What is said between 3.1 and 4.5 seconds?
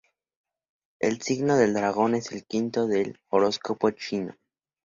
horóscopo chino.